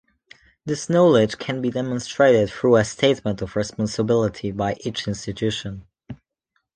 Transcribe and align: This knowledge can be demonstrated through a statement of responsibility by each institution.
This 0.65 0.89
knowledge 0.89 1.37
can 1.37 1.61
be 1.61 1.69
demonstrated 1.69 2.49
through 2.49 2.77
a 2.77 2.83
statement 2.83 3.39
of 3.43 3.55
responsibility 3.55 4.49
by 4.51 4.75
each 4.83 5.07
institution. 5.07 5.85